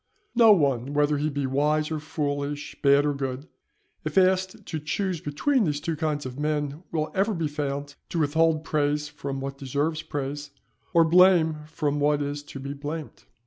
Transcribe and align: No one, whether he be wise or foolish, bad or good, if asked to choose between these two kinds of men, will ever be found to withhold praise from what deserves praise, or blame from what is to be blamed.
No 0.33 0.51
one, 0.51 0.95
whether 0.95 1.19
he 1.19 1.29
be 1.29 1.45
wise 1.45 1.91
or 1.91 1.99
foolish, 1.99 2.75
bad 2.81 3.05
or 3.05 3.13
good, 3.13 3.47
if 4.03 4.17
asked 4.17 4.65
to 4.65 4.79
choose 4.79 5.21
between 5.21 5.63
these 5.63 5.79
two 5.79 5.95
kinds 5.95 6.25
of 6.25 6.39
men, 6.39 6.81
will 6.91 7.11
ever 7.13 7.35
be 7.35 7.47
found 7.47 7.93
to 8.09 8.17
withhold 8.17 8.63
praise 8.63 9.07
from 9.07 9.39
what 9.41 9.59
deserves 9.59 10.01
praise, 10.01 10.49
or 10.91 11.03
blame 11.05 11.57
from 11.67 11.99
what 11.99 12.19
is 12.19 12.41
to 12.41 12.59
be 12.59 12.73
blamed. 12.73 13.25